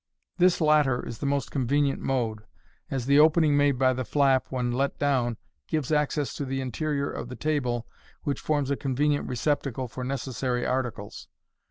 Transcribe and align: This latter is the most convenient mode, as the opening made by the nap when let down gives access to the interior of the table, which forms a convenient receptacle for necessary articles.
This 0.39 0.59
latter 0.61 1.05
is 1.05 1.19
the 1.19 1.27
most 1.27 1.51
convenient 1.51 2.01
mode, 2.01 2.39
as 2.89 3.05
the 3.05 3.19
opening 3.19 3.55
made 3.55 3.73
by 3.77 3.93
the 3.93 4.03
nap 4.15 4.47
when 4.49 4.71
let 4.71 4.97
down 4.97 5.37
gives 5.67 5.91
access 5.91 6.33
to 6.37 6.43
the 6.43 6.59
interior 6.59 7.11
of 7.11 7.29
the 7.29 7.35
table, 7.35 7.85
which 8.23 8.39
forms 8.39 8.71
a 8.71 8.75
convenient 8.75 9.27
receptacle 9.27 9.87
for 9.87 10.03
necessary 10.03 10.65
articles. 10.65 11.27